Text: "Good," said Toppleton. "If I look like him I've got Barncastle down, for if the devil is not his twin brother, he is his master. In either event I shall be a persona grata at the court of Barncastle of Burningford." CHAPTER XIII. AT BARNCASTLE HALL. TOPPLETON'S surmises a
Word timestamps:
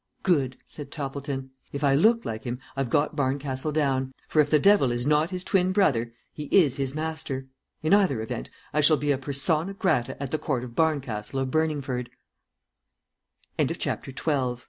"Good," 0.23 0.57
said 0.65 0.89
Toppleton. 0.89 1.51
"If 1.71 1.83
I 1.83 1.93
look 1.93 2.25
like 2.25 2.43
him 2.43 2.57
I've 2.75 2.89
got 2.89 3.15
Barncastle 3.15 3.71
down, 3.71 4.13
for 4.27 4.39
if 4.41 4.49
the 4.49 4.57
devil 4.57 4.91
is 4.91 5.05
not 5.05 5.29
his 5.29 5.43
twin 5.43 5.71
brother, 5.71 6.11
he 6.33 6.45
is 6.45 6.77
his 6.77 6.95
master. 6.95 7.45
In 7.83 7.93
either 7.93 8.19
event 8.19 8.49
I 8.73 8.81
shall 8.81 8.97
be 8.97 9.11
a 9.11 9.19
persona 9.19 9.75
grata 9.75 10.19
at 10.19 10.31
the 10.31 10.39
court 10.39 10.63
of 10.63 10.73
Barncastle 10.75 11.39
of 11.41 11.51
Burningford." 11.51 12.09
CHAPTER 13.59 13.59
XIII. 13.59 13.59
AT 13.59 13.67
BARNCASTLE 13.67 13.93
HALL. 13.93 14.15
TOPPLETON'S 14.15 14.17
surmises 14.33 14.59
a 14.59 14.59